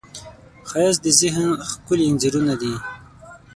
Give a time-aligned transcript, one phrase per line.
[0.69, 2.73] ښایست د ذهن ښکلي انځورونه دي